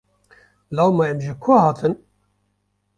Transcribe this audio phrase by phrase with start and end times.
[0.75, 1.93] Law me em ji ku hatin?